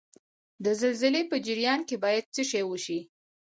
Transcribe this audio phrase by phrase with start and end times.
[0.63, 2.99] د زلزلې په جریان کې باید څه وشي؟